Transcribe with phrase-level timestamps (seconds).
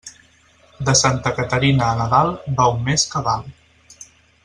[0.87, 3.47] De Santa Caterina a Nadal va un mes cabal.